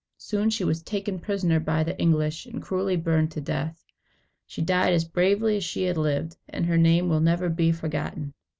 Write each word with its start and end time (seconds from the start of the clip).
Soon, 0.17 0.49
she 0.49 0.63
was 0.63 0.81
taken 0.81 1.19
prisoner 1.19 1.59
by 1.59 1.83
the 1.83 1.95
English, 2.01 2.47
and 2.47 2.59
cruelly 2.59 2.95
burned 2.95 3.29
to 3.33 3.39
death. 3.39 3.85
She 4.47 4.59
died 4.63 4.93
as 4.93 5.05
bravely 5.05 5.57
as 5.57 5.63
she 5.63 5.83
had 5.83 5.95
lived, 5.95 6.37
and 6.49 6.65
her 6.65 6.77
name 6.79 7.07
will 7.07 7.21
never 7.21 7.49
be 7.49 7.71
forgotten. 7.71 8.33